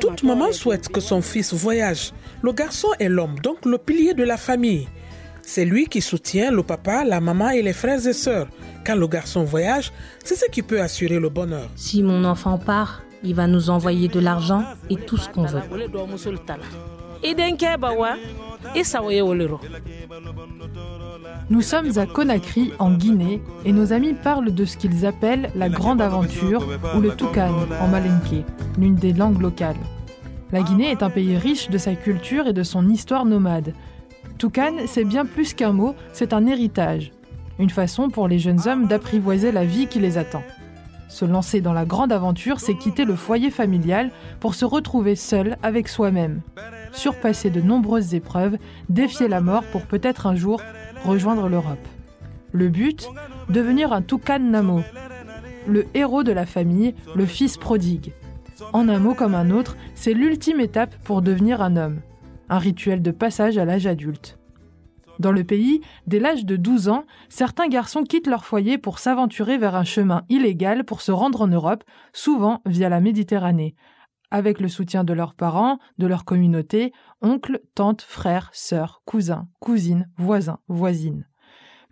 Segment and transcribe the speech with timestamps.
[0.00, 2.12] Toute maman souhaite que son fils voyage.
[2.42, 4.86] Le garçon est l'homme, donc le pilier de la famille.
[5.42, 8.48] C'est lui qui soutient le papa, la maman et les frères et sœurs.
[8.84, 9.92] Quand le garçon voyage,
[10.24, 11.68] c'est ce qui peut assurer le bonheur.
[11.76, 15.62] Si mon enfant part, il va nous envoyer de l'argent et tout ce qu'on veut.
[21.48, 25.68] Nous sommes à Conakry, en Guinée, et nos amis parlent de ce qu'ils appellent la
[25.68, 28.44] grande aventure ou le toucan en malinké,
[28.76, 29.76] l'une des langues locales.
[30.50, 33.74] La Guinée est un pays riche de sa culture et de son histoire nomade.
[34.38, 37.12] Toucan, c'est bien plus qu'un mot, c'est un héritage,
[37.60, 40.42] une façon pour les jeunes hommes d'apprivoiser la vie qui les attend.
[41.08, 45.58] Se lancer dans la grande aventure, c'est quitter le foyer familial pour se retrouver seul
[45.62, 46.40] avec soi-même
[46.96, 48.56] surpasser de nombreuses épreuves,
[48.88, 50.60] défier la mort pour peut-être un jour
[51.06, 51.86] rejoindre l'Europe.
[52.52, 53.08] Le but
[53.48, 54.82] Devenir un Toucan Namo,
[55.68, 58.12] le héros de la famille, le fils prodigue.
[58.72, 62.00] En un mot comme un autre, c'est l'ultime étape pour devenir un homme,
[62.48, 64.38] un rituel de passage à l'âge adulte.
[65.18, 69.58] Dans le pays, dès l'âge de 12 ans, certains garçons quittent leur foyer pour s'aventurer
[69.58, 73.74] vers un chemin illégal pour se rendre en Europe, souvent via la Méditerranée,
[74.30, 80.08] avec le soutien de leurs parents, de leur communauté, oncles, tantes, frères, sœurs, cousins, cousines,
[80.16, 81.26] voisins, voisines.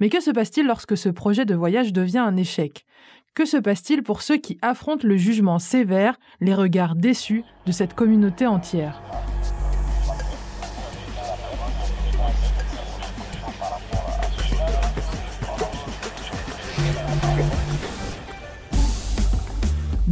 [0.01, 2.85] Mais que se passe-t-il lorsque ce projet de voyage devient un échec?
[3.35, 7.95] Que se passe-t-il pour ceux qui affrontent le jugement sévère, les regards déçus de cette
[7.95, 9.01] communauté entière?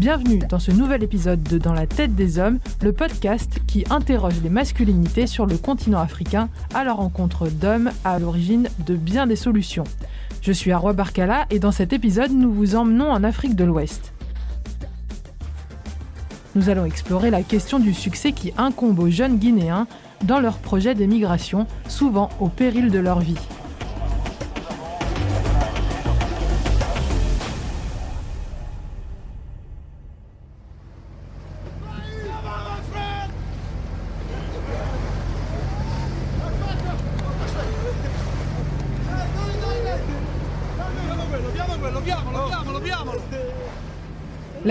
[0.03, 4.42] Bienvenue dans ce nouvel épisode de Dans la tête des hommes, le podcast qui interroge
[4.42, 9.36] les masculinités sur le continent africain à la rencontre d'hommes à l'origine de bien des
[9.36, 9.84] solutions.
[10.41, 14.12] Je suis Arwa Barkala et dans cet épisode, nous vous emmenons en Afrique de l'Ouest.
[16.56, 19.87] Nous allons explorer la question du succès qui incombe aux jeunes Guinéens
[20.25, 23.38] dans leur projet d'émigration, souvent au péril de leur vie.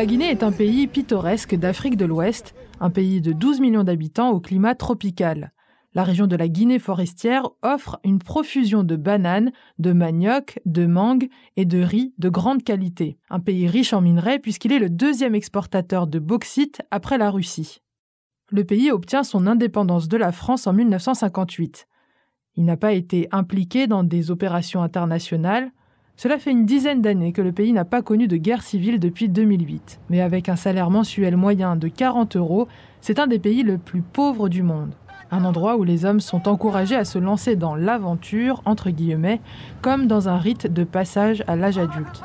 [0.02, 4.32] La Guinée est un pays pittoresque d'Afrique de l'Ouest, un pays de 12 millions d'habitants
[4.32, 5.54] au climat tropical.
[5.94, 11.30] La région de la Guinée forestière offre une profusion de bananes, de manioc, de mangue
[11.56, 13.20] et de riz de grande qualité.
[13.30, 17.84] Un pays riche en minerais puisqu'il est le deuxième exportateur de bauxite après la Russie.
[18.50, 21.88] Le pays obtient son indépendance de la France en 1958.
[22.56, 25.72] Il n'a pas été impliqué dans des opérations internationales,
[26.22, 29.28] cela fait une dizaine d'années que le pays n'a pas connu de guerre civile depuis
[29.28, 30.02] 2008.
[30.12, 32.68] Mais avec un salaire mensuel moyen de 40 euros,
[33.02, 34.94] c'est un des pays le plus pauvres du monde.
[35.32, 39.42] Un endroit où les hommes sont encouragés à se lancer dans l'aventure, entre guillemets,
[39.82, 42.22] comme dans un rite de passage à l'âge adulte.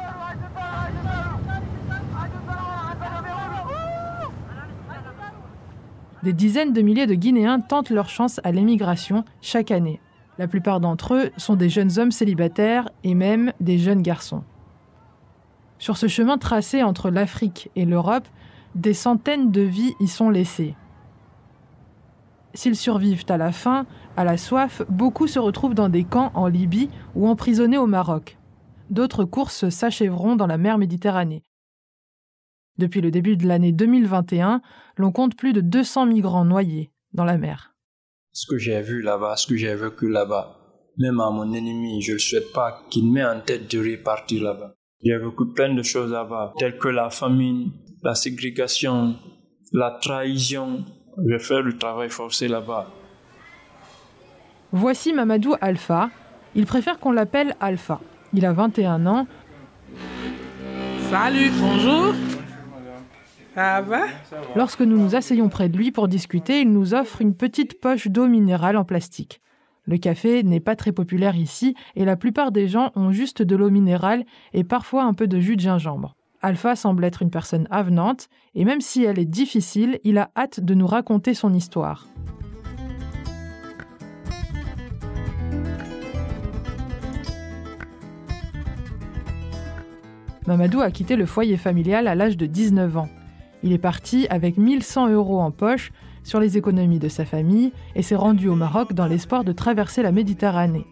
[6.23, 10.01] Des dizaines de milliers de Guinéens tentent leur chance à l'émigration chaque année.
[10.39, 14.45] La plupart d'entre eux sont des jeunes hommes célibataires et même des jeunes garçons.
[15.79, 18.29] Sur ce chemin tracé entre l'Afrique et l'Europe,
[18.75, 20.75] des centaines de vies y sont laissées.
[22.55, 23.87] S'ils survivent à la faim,
[24.17, 28.39] à la soif, beaucoup se retrouvent dans des camps en Libye ou emprisonnés au Maroc.
[28.89, 31.43] D'autres courses s'achèveront dans la mer Méditerranée.
[32.79, 34.61] Depuis le début de l'année 2021,
[34.97, 37.76] l'on compte plus de 200 migrants noyés dans la mer
[38.37, 40.59] ce que j'ai vu là-bas, ce que j'ai vécu là-bas.
[40.99, 44.75] Même à mon ennemi, je ne souhaite pas qu'il m'ait en tête de repartir là-bas.
[45.03, 49.17] J'ai vécu plein de choses là-bas, telles que la famine, la ségrégation,
[49.73, 50.85] la trahison.
[51.27, 52.91] Je fais le travail forcé là-bas.
[54.71, 56.11] Voici Mamadou Alpha.
[56.55, 58.01] Il préfère qu'on l'appelle Alpha.
[58.35, 59.27] Il a 21 ans.
[61.09, 62.13] Salut, bonjour.
[64.55, 68.09] Lorsque nous nous asseyons près de lui pour discuter, il nous offre une petite poche
[68.09, 69.41] d'eau minérale en plastique.
[69.87, 73.57] Le café n'est pas très populaire ici et la plupart des gens ont juste de
[73.57, 76.17] l'eau minérale et parfois un peu de jus de gingembre.
[76.43, 80.61] Alpha semble être une personne avenante et même si elle est difficile, il a hâte
[80.61, 82.09] de nous raconter son histoire.
[90.47, 93.09] Mamadou a quitté le foyer familial à l'âge de 19 ans.
[93.63, 95.93] Il est parti avec 1100 euros en poche
[96.23, 100.03] sur les économies de sa famille et s'est rendu au Maroc dans l'espoir de traverser
[100.03, 100.85] la Méditerranée.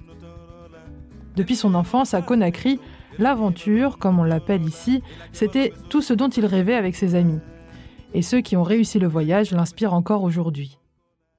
[1.37, 2.78] Depuis son enfance à Conakry,
[3.19, 5.02] L'aventure, comme on l'appelle ici,
[5.32, 7.38] c'était tout ce dont il rêvait avec ses amis.
[8.12, 10.78] Et ceux qui ont réussi le voyage l'inspirent encore aujourd'hui.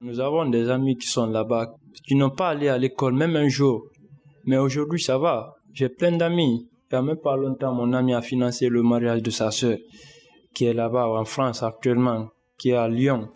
[0.02, 1.76] Nous avons des amis qui sont là-bas,
[2.08, 3.88] qui n'ont pas allé à l'école même un jour.
[4.46, 5.56] Mais aujourd'hui, ça va.
[5.74, 6.68] J'ai plein d'amis.
[6.92, 9.78] Il a même pas longtemps, mon ami a financé le mariage de sa sœur,
[10.56, 13.30] qui est là-bas en France actuellement, qui est à Lyon.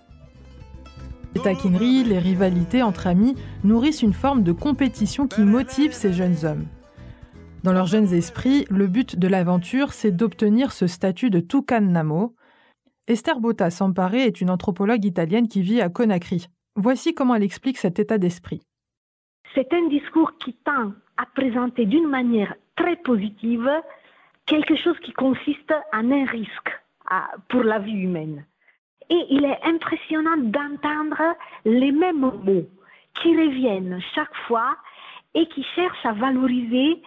[1.36, 6.44] Les taquineries, les rivalités entre amis nourrissent une forme de compétition qui motive ces jeunes
[6.44, 6.66] hommes.
[7.64, 12.34] Dans leurs jeunes esprits, le but de l'aventure, c'est d'obtenir ce statut de Tucan Namo.
[13.08, 16.48] Esther Botta Sampare est une anthropologue italienne qui vit à Conakry.
[16.76, 18.62] Voici comment elle explique cet état d'esprit.
[19.54, 23.70] C'est un discours qui tend à présenter d'une manière très positive
[24.46, 26.72] quelque chose qui consiste en un risque
[27.48, 28.46] pour la vie humaine.
[29.10, 31.36] Et il est impressionnant d'entendre
[31.66, 32.68] les mêmes mots
[33.16, 34.76] qui reviennent chaque fois
[35.34, 37.02] et qui cherchent à valoriser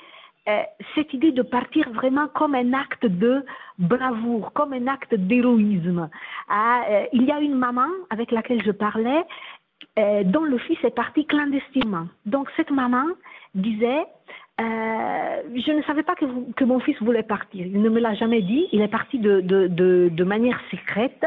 [0.48, 0.62] euh,
[0.96, 3.44] cette idée de partir vraiment comme un acte de
[3.78, 6.10] bravoure, comme un acte d'héroïsme.
[6.48, 9.24] Ah, euh, il y a une maman avec laquelle je parlais
[9.98, 12.08] euh, dont le fils est parti clandestinement.
[12.26, 13.04] Donc cette maman
[13.54, 14.04] disait,
[15.54, 17.66] je ne savais pas que, mon fils voulait partir.
[17.66, 18.68] Il ne me l'a jamais dit.
[18.72, 21.24] Il est parti de manière secrète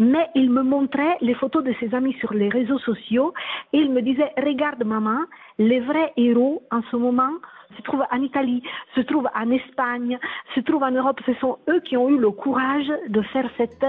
[0.00, 3.34] mais il me montrait les photos de ses amis sur les réseaux sociaux
[3.74, 5.20] et il me disait, regarde maman,
[5.58, 7.32] les vrais héros en ce moment
[7.76, 8.62] se trouvent en Italie,
[8.96, 10.18] se trouvent en Espagne,
[10.54, 11.20] se trouvent en Europe.
[11.26, 13.84] Ce sont eux qui ont eu le courage de faire cette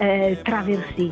[0.00, 1.10] euh, traversée.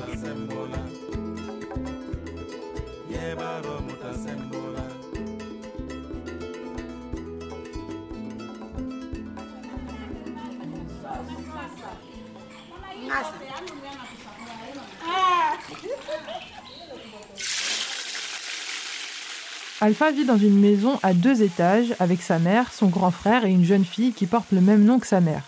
[19.80, 23.50] Alpha vit dans une maison à deux étages avec sa mère, son grand frère et
[23.50, 25.44] une jeune fille qui porte le même nom que sa mère.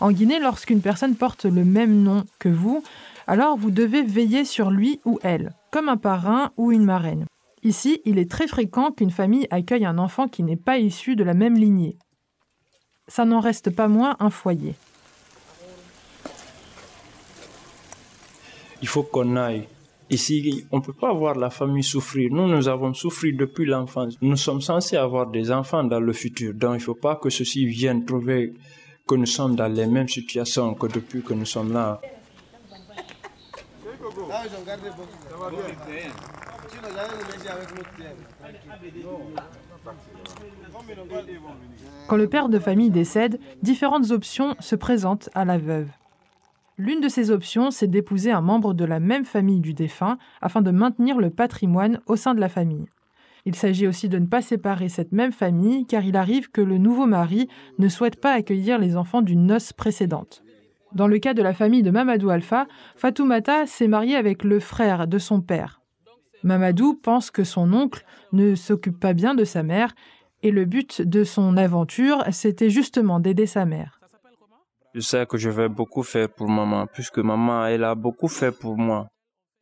[0.00, 2.82] En Guinée, lorsqu'une personne porte le même nom que vous,
[3.26, 7.26] alors vous devez veiller sur lui ou elle, comme un parrain ou une marraine.
[7.62, 11.24] Ici, il est très fréquent qu'une famille accueille un enfant qui n'est pas issu de
[11.24, 11.96] la même lignée.
[13.08, 14.74] Ça n'en reste pas moins un foyer.
[18.82, 19.66] Il faut qu'on aille
[20.08, 22.30] Ici, on ne peut pas voir la famille souffrir.
[22.32, 24.14] Nous, nous avons souffert depuis l'enfance.
[24.22, 26.54] Nous sommes censés avoir des enfants dans le futur.
[26.54, 28.54] Donc, il ne faut pas que ceux-ci viennent trouver
[29.04, 32.00] que nous sommes dans les mêmes situations que depuis que nous sommes là.
[42.08, 45.88] Quand le père de famille décède, différentes options se présentent à la veuve.
[46.78, 50.60] L'une de ces options, c'est d'épouser un membre de la même famille du défunt afin
[50.60, 52.86] de maintenir le patrimoine au sein de la famille.
[53.46, 56.76] Il s'agit aussi de ne pas séparer cette même famille car il arrive que le
[56.76, 60.42] nouveau mari ne souhaite pas accueillir les enfants d'une noce précédente.
[60.92, 65.06] Dans le cas de la famille de Mamadou Alpha, Fatoumata s'est mariée avec le frère
[65.06, 65.80] de son père.
[66.42, 69.94] Mamadou pense que son oncle ne s'occupe pas bien de sa mère
[70.42, 73.95] et le but de son aventure, c'était justement d'aider sa mère.
[74.96, 78.50] Je sais que je vais beaucoup faire pour maman, puisque maman, elle a beaucoup fait
[78.50, 79.08] pour moi.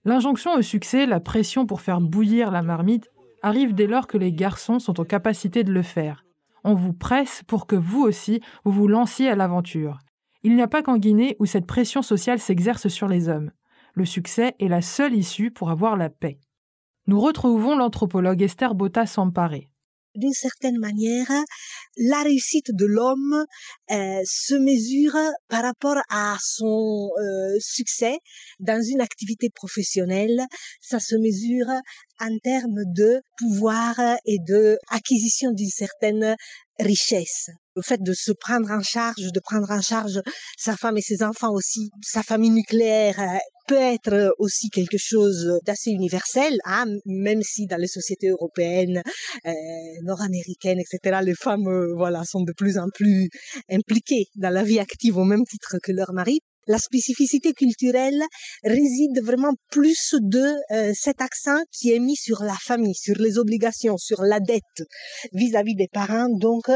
[0.04, 3.10] L'injonction au succès, la pression pour faire bouillir la marmite,
[3.42, 6.24] arrive dès lors que les garçons sont en capacité de le faire.
[6.62, 9.98] On vous presse pour que vous aussi, vous vous lanciez à l'aventure.
[10.44, 13.50] Il n'y a pas qu'en Guinée où cette pression sociale s'exerce sur les hommes.
[13.94, 16.38] Le succès est la seule issue pour avoir la paix.
[17.08, 19.68] Nous retrouvons l'anthropologue Esther Botta Samparé
[20.14, 21.30] d'une certaine manière,
[21.96, 23.44] la réussite de l'homme
[23.90, 25.16] euh, se mesure
[25.48, 28.18] par rapport à son euh, succès
[28.60, 30.42] dans une activité professionnelle.
[30.80, 31.66] Ça se mesure
[32.20, 36.36] en termes de pouvoir et de acquisition d'une certaine
[36.80, 37.50] richesse.
[37.76, 40.20] Le fait de se prendre en charge, de prendre en charge
[40.56, 45.58] sa femme et ses enfants aussi, sa famille nucléaire euh, peut être aussi quelque chose
[45.64, 49.02] d'assez universel, hein, même si dans les sociétés européennes,
[49.46, 49.52] euh,
[50.02, 53.28] nord-américaines, etc., les femmes, euh, voilà, sont de plus en plus
[53.70, 58.22] impliquées dans la vie active au même titre que leur mari la spécificité culturelle
[58.62, 63.38] réside vraiment plus de euh, cet accent qui est mis sur la famille, sur les
[63.38, 64.82] obligations, sur la dette
[65.32, 66.28] vis-à-vis des parents.
[66.28, 66.68] Donc,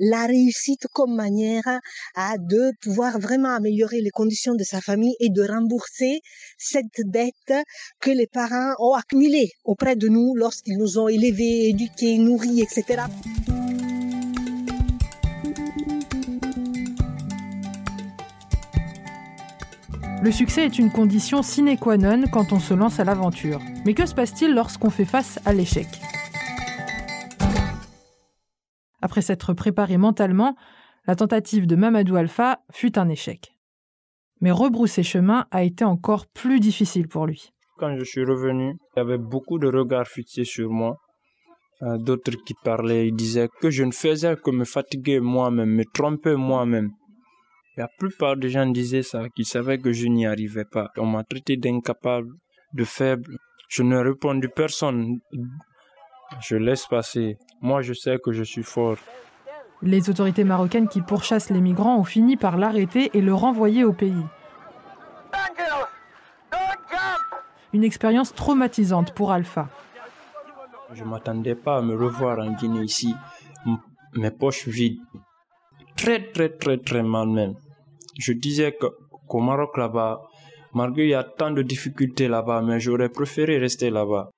[0.00, 1.80] la réussite comme manière
[2.14, 6.20] à de pouvoir vraiment améliorer les conditions de sa famille et de rembourser
[6.56, 7.54] cette dette
[8.00, 13.02] que les parents ont accumulée auprès de nous lorsqu'ils nous ont élevés, éduqués, nourris, etc.
[20.20, 23.60] Le succès est une condition sine qua non quand on se lance à l'aventure.
[23.86, 25.86] Mais que se passe-t-il lorsqu'on fait face à l'échec?
[29.00, 30.56] Après s'être préparé mentalement,
[31.06, 33.54] la tentative de Mamadou Alpha fut un échec.
[34.40, 37.50] Mais rebrousser chemin a été encore plus difficile pour lui.
[37.76, 40.96] Quand je suis revenu, il y avait beaucoup de regards fixés sur moi.
[41.82, 45.84] Euh, d'autres qui parlaient, ils disaient que je ne faisais que me fatiguer moi-même, me
[45.84, 46.90] tromper moi-même.
[47.78, 50.90] La plupart des gens disaient ça, qu'ils savaient que je n'y arrivais pas.
[50.96, 52.32] On m'a traité d'incapable,
[52.72, 53.38] de faible.
[53.68, 55.20] Je n'ai répondu personne.
[56.40, 57.38] Je laisse passer.
[57.60, 58.96] Moi, je sais que je suis fort.
[59.80, 63.92] Les autorités marocaines qui pourchassent les migrants ont fini par l'arrêter et le renvoyer au
[63.92, 64.26] pays.
[67.72, 69.68] Une expérience traumatisante pour Alpha.
[70.94, 73.14] Je ne m'attendais pas à me revoir en Guinée ici,
[74.14, 74.98] mes poches vides.
[75.94, 77.54] Très, très, très, très mal même.
[78.18, 80.22] Je disais qu'au Maroc là-bas,
[80.74, 84.30] malgré il y a tant de difficultés là-bas, mais j'aurais préféré rester là-bas.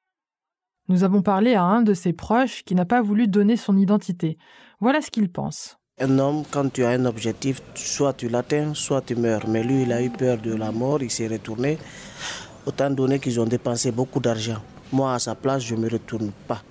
[0.88, 4.36] Nous avons parlé à un de ses proches qui n'a pas voulu donner son identité.
[4.80, 5.76] Voilà ce qu'il pense.
[5.98, 9.48] Un homme, quand tu as un objectif, soit tu l'atteins, soit tu meurs.
[9.48, 11.78] Mais lui, il a eu peur de la mort, il s'est retourné.
[12.66, 14.60] Autant donné qu'ils ont dépensé beaucoup d'argent.
[14.92, 16.62] Moi, à sa place, je ne me retourne pas.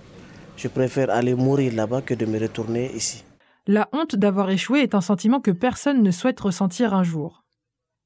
[0.57, 3.23] Je préfère aller mourir là-bas que de me retourner ici.
[3.71, 7.43] La honte d'avoir échoué est un sentiment que personne ne souhaite ressentir un jour.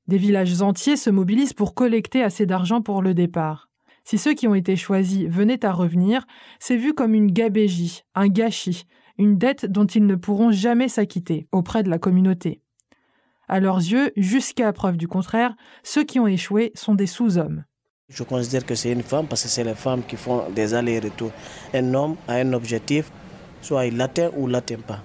[0.10, 3.70] Des villages entiers se mobilisent pour collecter assez d'argent pour le départ.
[4.04, 6.26] Si ceux qui ont été choisis venaient à revenir,
[6.60, 8.84] c'est vu comme une gabégie, un gâchis,
[9.18, 12.60] une dette dont ils ne pourront jamais s'acquitter auprès de la communauté.
[13.48, 17.64] À leurs yeux, jusqu'à preuve du contraire, ceux qui ont échoué sont des sous-hommes.
[18.10, 21.32] Je considère que c'est une femme parce que c'est les femmes qui font des allers-retours.
[21.74, 23.10] Un homme a un objectif,
[23.62, 25.02] soit il l'atteint ou l'atteint pas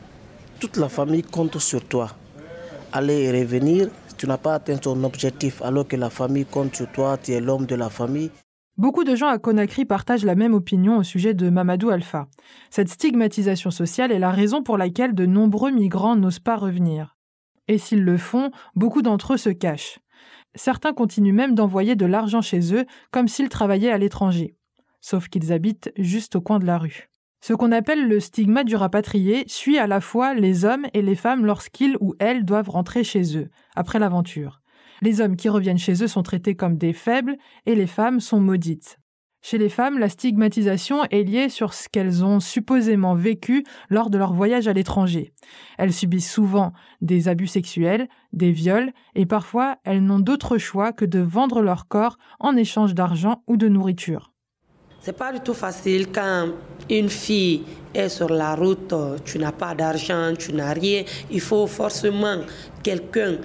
[0.58, 2.10] toute la famille compte sur toi.
[2.92, 6.90] Aller et revenir, tu n'as pas atteint ton objectif alors que la famille compte sur
[6.90, 8.30] toi, tu es l'homme de la famille.
[8.76, 12.28] Beaucoup de gens à Conakry partagent la même opinion au sujet de Mamadou Alpha.
[12.70, 17.16] Cette stigmatisation sociale est la raison pour laquelle de nombreux migrants n'osent pas revenir.
[17.66, 19.98] Et s'ils le font, beaucoup d'entre eux se cachent.
[20.54, 24.56] Certains continuent même d'envoyer de l'argent chez eux comme s'ils travaillaient à l'étranger.
[25.00, 27.10] Sauf qu'ils habitent juste au coin de la rue.
[27.40, 31.14] Ce qu'on appelle le stigma du rapatrié suit à la fois les hommes et les
[31.14, 34.60] femmes lorsqu'ils ou elles doivent rentrer chez eux, après l'aventure.
[35.02, 38.40] Les hommes qui reviennent chez eux sont traités comme des faibles et les femmes sont
[38.40, 38.98] maudites.
[39.40, 44.18] Chez les femmes, la stigmatisation est liée sur ce qu'elles ont supposément vécu lors de
[44.18, 45.32] leur voyage à l'étranger.
[45.78, 51.04] Elles subissent souvent des abus sexuels, des viols, et parfois elles n'ont d'autre choix que
[51.04, 54.32] de vendre leur corps en échange d'argent ou de nourriture.
[55.00, 56.48] C'est pas du tout facile quand
[56.90, 57.64] une fille
[57.94, 58.92] est sur la route,
[59.24, 61.04] tu n'as pas d'argent, tu n'as rien.
[61.30, 62.38] Il faut forcément
[62.82, 63.36] quelqu'un.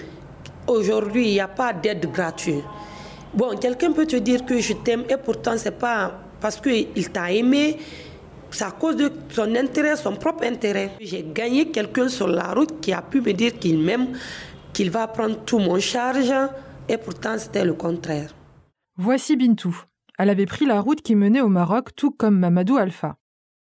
[0.68, 2.64] Aujourd'hui, il n'y a pas d'aide gratuite.
[3.34, 7.32] Bon, quelqu'un peut te dire que je t'aime et pourtant c'est pas parce qu'il t'a
[7.32, 7.78] aimé,
[8.52, 10.92] c'est à cause de son intérêt, son propre intérêt.
[11.00, 14.10] J'ai gagné quelqu'un sur la route qui a pu me dire qu'il m'aime,
[14.74, 16.34] qu'il va prendre tout mon charge
[16.90, 18.36] et pourtant c'était le contraire.
[18.98, 19.76] Voici Bintou,
[20.24, 23.18] elle avait pris la route qui menait au Maroc, tout comme Mamadou Alpha.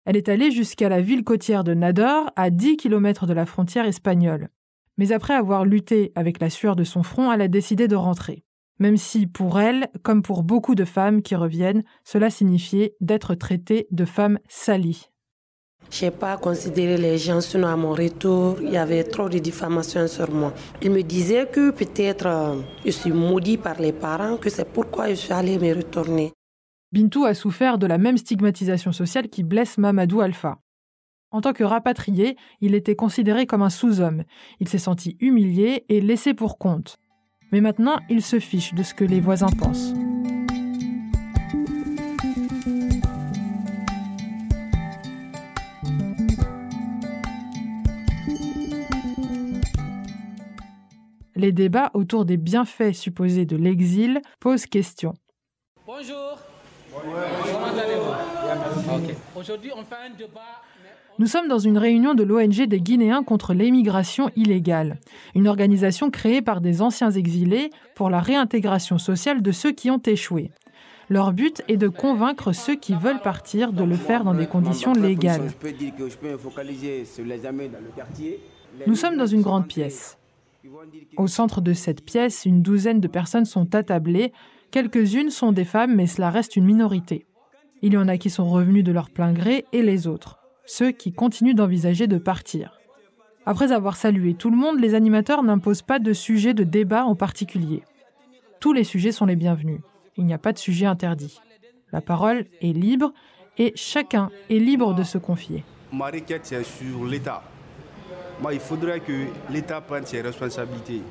[0.05, 3.87] Elle est allée jusqu'à la ville côtière de Nador, à 10 km de la frontière
[3.87, 4.51] espagnole.
[4.99, 8.45] Mais après avoir lutté avec la sueur de son front, elle a décidé de rentrer.
[8.79, 13.87] Même si, pour elle, comme pour beaucoup de femmes qui reviennent, cela signifiait d'être traitée
[13.91, 15.09] de femme salie.
[15.91, 19.39] Je n'ai pas considéré les gens, sinon à mon retour, il y avait trop de
[19.39, 20.53] diffamations sur moi.
[20.83, 25.09] Ils me disaient que peut-être euh, je suis maudit par les parents, que c'est pourquoi
[25.09, 26.35] je suis allée me retourner.
[26.93, 30.59] Bintou a souffert de la même stigmatisation sociale qui blesse Mamadou Alpha.
[31.31, 34.25] En tant que rapatrié, il était considéré comme un sous-homme.
[34.61, 36.99] Il s'est senti humilié et laissé pour compte.
[37.51, 39.95] Mais maintenant, il se fiche de ce que les voisins pensent.
[51.35, 55.13] les débats autour des bienfaits supposés de l'exil posent question.
[55.87, 56.52] Bonjour.
[61.19, 64.99] Nous sommes dans une réunion de l'ONG des Guinéens contre l'émigration illégale,
[65.35, 70.03] une organisation créée par des anciens exilés pour la réintégration sociale de ceux qui ont
[70.05, 70.51] échoué.
[71.09, 74.93] Leur but est de convaincre ceux qui veulent partir de le faire dans des conditions
[74.93, 75.53] légales.
[78.87, 80.17] Nous sommes dans une grande pièce.
[81.17, 84.33] Au centre de cette pièce, une douzaine de personnes sont attablées.
[84.73, 87.27] Quelques-unes sont des femmes, mais cela reste une minorité.
[87.83, 90.93] Il y en a qui sont revenus de leur plein gré et les autres, ceux
[90.93, 92.81] qui continuent d'envisager de partir.
[93.45, 97.15] Après avoir salué tout le monde, les animateurs n'imposent pas de sujet de débat en
[97.15, 97.83] particulier.
[98.61, 99.81] Tous les sujets sont les bienvenus.
[100.17, 101.39] Il n'y a pas de sujet interdit.
[101.93, 103.13] La parole est libre
[103.59, 105.65] et chacun est libre de se confier.
[105.93, 107.43] ma requête, c'est sur l'État.
[108.51, 111.03] Il faudrait que l'État prenne ses responsabilités.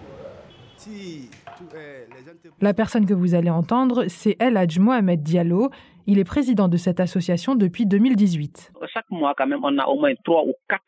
[2.61, 5.69] La personne que vous allez entendre, c'est El Hadj Mohamed Diallo.
[6.07, 8.71] Il est président de cette association depuis 2018.
[8.93, 10.83] Chaque mois, quand même, on a au moins trois ou quatre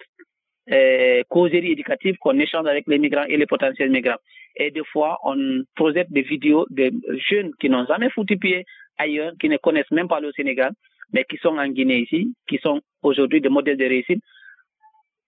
[0.72, 4.20] euh, causeries éducatives qu'on échange avec les migrants et les potentiels migrants.
[4.56, 6.92] Et des fois, on projette des vidéos de
[7.30, 8.66] jeunes qui n'ont jamais foutu pied
[8.98, 10.72] ailleurs, qui ne connaissent même pas le Sénégal,
[11.12, 14.24] mais qui sont en Guinée ici, qui sont aujourd'hui des modèles de réussite.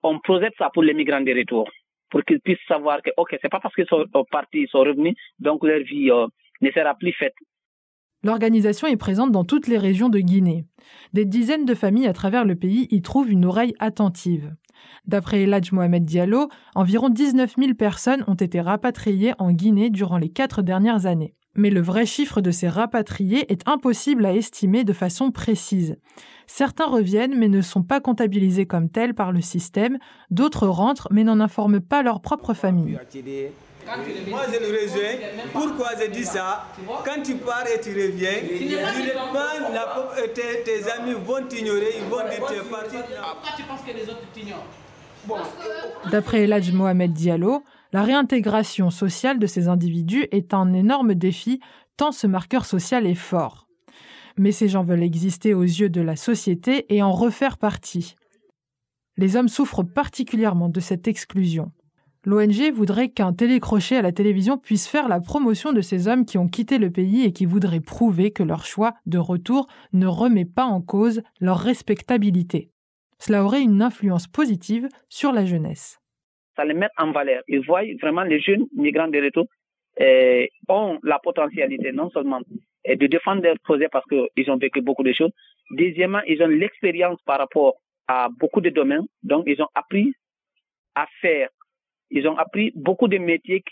[0.04, 1.70] On projette ça pour les migrants de retour
[2.16, 5.16] pour qu'ils puissent savoir que, OK, c'est pas parce qu'ils sont partis, ils sont revenus,
[5.40, 6.28] donc leur vie euh,
[6.62, 7.34] ne sera plus faite.
[8.24, 10.64] L'organisation est présente dans toutes les régions de Guinée.
[11.12, 14.56] Des dizaines de familles à travers le pays y trouvent une oreille attentive.
[15.06, 20.30] D'après Eladj Mohamed Diallo, environ 19 000 personnes ont été rapatriées en Guinée durant les
[20.30, 21.36] quatre dernières années.
[21.56, 25.98] Mais le vrai chiffre de ces rapatriés est impossible à estimer de façon précise.
[26.48, 29.98] Certains reviennent mais ne sont pas comptabilisés comme tels par le système,
[30.30, 33.00] d'autres rentrent mais n'en informent pas leur propre famille.
[34.28, 35.16] Moi, je le rejoins.
[35.54, 36.66] Pourquoi je dis ça?
[37.06, 38.68] Quand tu pars et tu reviens, tu
[40.34, 42.96] tes, tes amis vont t'ignorer, ils vont dire que tu es parti.
[42.96, 44.66] Pourquoi tu penses que les autres t'ignorent?
[46.12, 47.64] D'après Eladj Mohamed Diallo,
[47.94, 51.60] la réintégration sociale de ces individus est un énorme défi
[51.98, 53.68] tant ce marqueur social est fort.
[54.38, 58.16] Mais ces gens veulent exister aux yeux de la société et en refaire partie.
[59.18, 61.72] Les hommes souffrent particulièrement de cette exclusion.
[62.26, 66.38] L'ONG voudrait qu'un télécrochet à la télévision puisse faire la promotion de ces hommes qui
[66.38, 70.46] ont quitté le pays et qui voudraient prouver que leur choix de retour ne remet
[70.46, 72.72] pas en cause leur respectabilité.
[73.18, 76.00] Cela aurait une influence positive sur la jeunesse.
[76.56, 77.42] Ça les met en valeur.
[77.48, 79.46] Ils voient vraiment les jeunes migrants de retour
[79.98, 82.42] eh, ont la potentialité non seulement
[82.84, 85.32] eh, de défendre leurs projets parce qu'ils ont vécu beaucoup de choses.
[85.72, 87.76] Deuxièmement, ils ont l'expérience par rapport
[88.08, 89.06] à beaucoup de domaines.
[89.24, 90.14] Donc, ils ont appris
[90.96, 91.50] à faire.
[92.12, 93.64] Ils ont appris beaucoup de métiers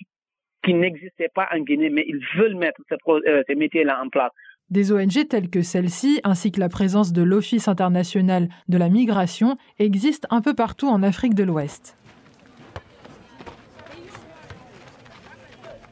[0.64, 2.80] qui, n'existaient pas en Guinée, mais ils veulent mettre
[3.10, 4.32] euh, ces métiers-là en place.
[4.70, 9.58] Des ONG telles que celle-ci, ainsi que la présence de l'Office international de la migration,
[9.78, 11.98] existent un peu partout en Afrique de l'Ouest.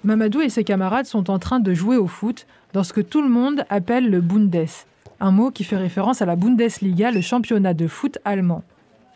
[0.04, 3.22] Mamadou et ses camarades sont en train de jouer au foot dans ce que tout
[3.22, 4.66] le monde appelle le Bundes,
[5.20, 8.64] un mot qui fait référence à la Bundesliga, le championnat de foot allemand.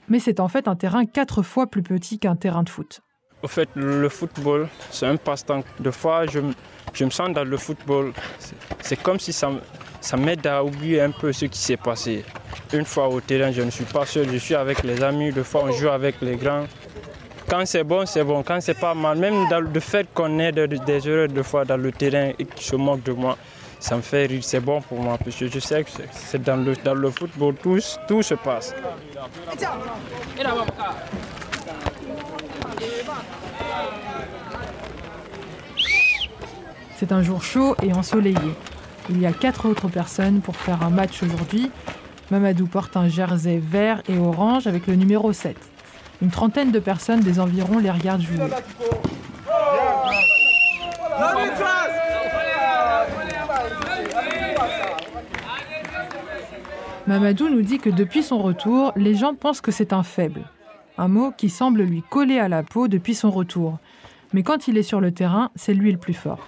[0.10, 3.02] Mais c'est en fait un terrain quatre fois plus petit qu'un terrain de foot.
[3.46, 5.64] Au fait, le football, c'est un passe-temps.
[5.80, 6.40] Des fois, je,
[6.92, 8.12] je me sens dans le football.
[8.82, 9.52] C'est comme si ça,
[10.02, 12.26] ça m'aide à oublier un peu ce qui s'est passé.
[12.74, 15.32] Une fois au terrain, je ne suis pas seul, je suis avec les amis.
[15.32, 16.66] Des fois, on joue avec les grands.
[17.48, 18.42] Quand c'est bon, c'est bon.
[18.42, 21.92] Quand c'est pas mal, même le fait qu'on ait des erreurs de fois dans le
[21.92, 23.38] terrain et qu'ils se moquent de moi,
[23.80, 24.44] ça me fait rire.
[24.44, 27.54] C'est bon pour moi parce que je sais que c'est dans le, dans le football,
[27.62, 27.78] tout,
[28.08, 28.74] tout se passe.
[36.96, 38.56] C'est un jour chaud et ensoleillé.
[39.10, 41.70] Il y a quatre autres personnes pour faire un match aujourd'hui.
[42.32, 45.56] Mamadou porte un jersey vert et orange avec le numéro 7.
[46.22, 48.40] Une trentaine de personnes des environs les regardent jouer.
[57.06, 60.42] Mamadou nous dit que depuis son retour, les gens pensent que c'est un faible.
[60.98, 63.80] Un mot qui semble lui coller à la peau depuis son retour.
[64.34, 66.40] Mais quand il est sur le terrain, c'est lui le plus fort.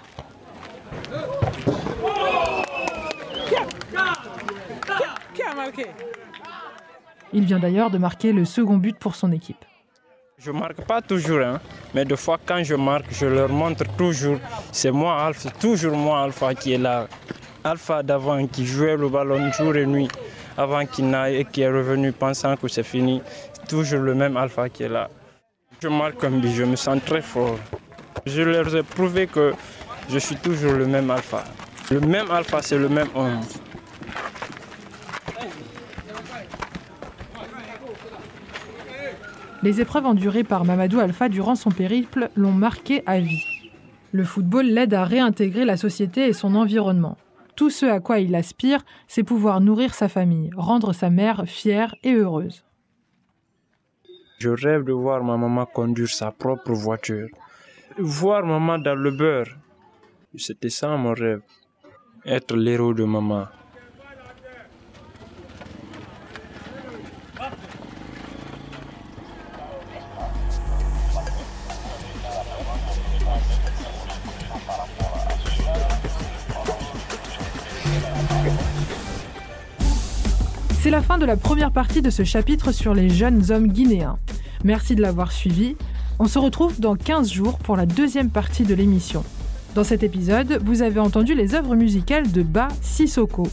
[7.34, 9.66] Il vient d'ailleurs de marquer le second but pour son équipe.
[10.38, 11.60] Je marque pas toujours, hein,
[11.94, 14.38] mais des fois quand je marque, je leur montre toujours.
[14.72, 17.08] C'est moi, Alpha, toujours moi, Alpha, qui est là.
[17.64, 20.08] Alpha d'avant, qui jouait le ballon jour et nuit,
[20.58, 23.22] avant qu'il n'aille et qui est revenu pensant que c'est fini.
[23.54, 25.10] C'est toujours le même Alpha qui est là.
[25.82, 27.60] Je je me sens très fort.
[28.26, 29.54] Je leur ai prouvé que
[30.10, 31.44] je suis toujours le même Alpha.
[31.92, 33.42] Le même Alpha, c'est le même homme.
[39.64, 43.44] Les épreuves endurées par Mamadou Alpha durant son périple l'ont marqué à vie.
[44.12, 47.18] Le football l'aide à réintégrer la société et son environnement.
[47.58, 51.96] Tout ce à quoi il aspire, c'est pouvoir nourrir sa famille, rendre sa mère fière
[52.04, 52.64] et heureuse.
[54.38, 57.30] Je rêve de voir ma maman conduire sa propre voiture.
[57.98, 59.58] Voir maman dans le beurre.
[60.36, 61.42] C'était ça mon rêve.
[62.26, 63.48] Être l'héros de maman.
[80.88, 84.18] C'est la fin de la première partie de ce chapitre sur les jeunes hommes guinéens.
[84.64, 85.76] Merci de l'avoir suivi.
[86.18, 89.26] On se retrouve dans 15 jours pour la deuxième partie de l'émission.
[89.76, 93.50] Dans cet épisode, vous avez entendu les œuvres musicales de Ba Sissoko.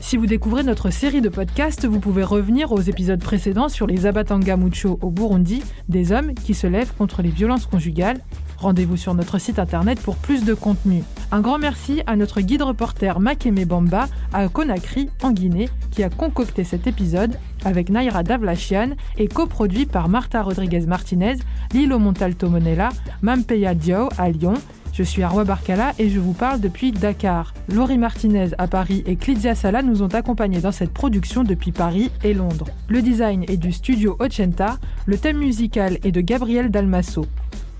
[0.00, 4.06] Si vous découvrez notre série de podcasts, vous pouvez revenir aux épisodes précédents sur les
[4.06, 8.20] Abatanga Mucho au Burundi, des hommes qui se lèvent contre les violences conjugales.
[8.60, 11.02] Rendez-vous sur notre site internet pour plus de contenu.
[11.32, 16.10] Un grand merci à notre guide reporter Makeme Bamba à Conakry, en Guinée, qui a
[16.10, 21.36] concocté cet épisode avec Naira Davlachian et coproduit par Marta Rodriguez Martinez,
[21.72, 22.90] Lilo Montalto Monella,
[23.22, 24.54] Mampeya Diao à Lyon,
[24.92, 27.54] je suis Arwa Barkala et je vous parle depuis Dakar.
[27.72, 32.10] Laurie Martinez à Paris et Clizia Sala nous ont accompagnés dans cette production depuis Paris
[32.22, 32.66] et Londres.
[32.88, 37.24] Le design est du studio Ochenta, le thème musical est de Gabriel Dalmasso.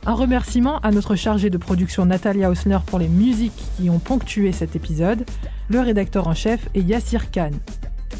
[0.06, 4.50] Un remerciement à notre chargée de production Natalia Hausner pour les musiques qui ont ponctué
[4.52, 5.26] cet épisode.
[5.68, 7.50] Le rédacteur en chef est Yassir Khan.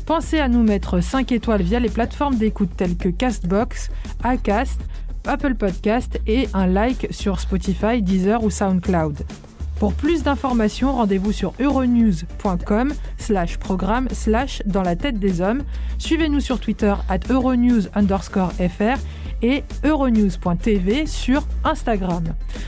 [0.05, 3.91] Pensez à nous mettre 5 étoiles via les plateformes d'écoute telles que Castbox,
[4.23, 4.81] Acast,
[5.27, 9.25] Apple Podcast et un like sur Spotify, Deezer ou SoundCloud.
[9.79, 15.63] Pour plus d'informations, rendez-vous sur euronews.com slash programme slash dans la tête des hommes.
[15.97, 19.01] Suivez-nous sur Twitter at euronews underscore fr
[19.43, 22.25] et euronews.tv sur Instagram.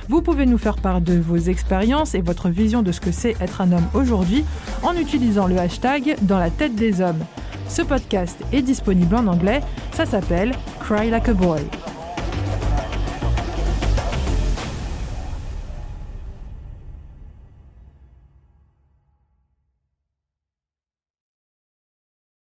[0.09, 3.37] Vous pouvez nous faire part de vos expériences et votre vision de ce que c'est
[3.41, 4.45] être un homme aujourd'hui
[4.83, 7.25] en utilisant le hashtag dans la tête des hommes.
[7.69, 9.61] Ce podcast est disponible en anglais,
[9.93, 11.63] ça s'appelle Cry Like a Boy.